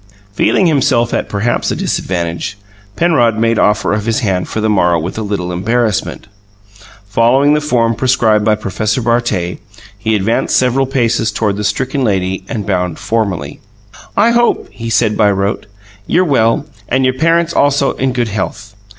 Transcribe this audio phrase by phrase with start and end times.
[0.33, 2.57] Feeling himself at perhaps a disadvantage,
[2.95, 6.25] Penrod made offer of his hand for the morrow with a little embarrassment.
[7.07, 9.59] Following the form prescribed by Professor Bartet,
[9.95, 13.59] he advanced several paces toward the stricken lady and bowed formally.
[14.17, 15.67] "I hope," he said by rote,
[16.07, 18.73] "you're well, and your parents also in good health.